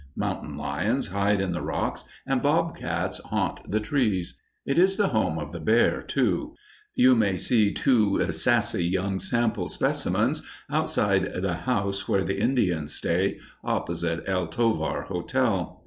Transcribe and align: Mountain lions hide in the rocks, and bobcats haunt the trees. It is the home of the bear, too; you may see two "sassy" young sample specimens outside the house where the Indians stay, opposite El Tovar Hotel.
Mountain 0.15 0.57
lions 0.57 1.09
hide 1.09 1.39
in 1.39 1.51
the 1.51 1.61
rocks, 1.61 2.05
and 2.25 2.41
bobcats 2.41 3.19
haunt 3.25 3.59
the 3.69 3.79
trees. 3.79 4.41
It 4.65 4.79
is 4.79 4.97
the 4.97 5.09
home 5.09 5.37
of 5.37 5.51
the 5.51 5.59
bear, 5.59 6.01
too; 6.01 6.55
you 6.95 7.13
may 7.13 7.37
see 7.37 7.71
two 7.71 8.31
"sassy" 8.31 8.83
young 8.83 9.19
sample 9.19 9.67
specimens 9.69 10.41
outside 10.71 11.31
the 11.43 11.53
house 11.53 12.07
where 12.09 12.23
the 12.23 12.39
Indians 12.41 12.95
stay, 12.95 13.37
opposite 13.63 14.23
El 14.25 14.47
Tovar 14.47 15.03
Hotel. 15.03 15.79